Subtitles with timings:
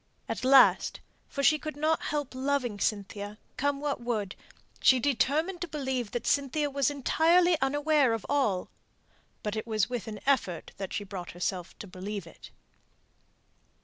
[0.27, 0.99] At last
[1.29, 4.35] for she could not help loving Cynthia, come what would
[4.79, 8.71] she determined to believe that Cynthia was entirely unaware of all;
[9.43, 12.49] but it was with an effort that she brought herself to believe it.